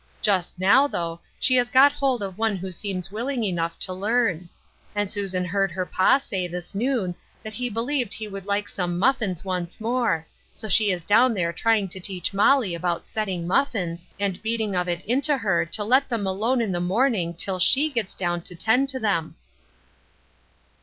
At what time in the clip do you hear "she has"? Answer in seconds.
1.39-1.69